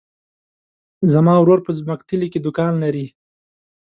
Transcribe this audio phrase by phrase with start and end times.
[1.13, 3.05] زما ورور په ځمکتلي کې دوکان لری.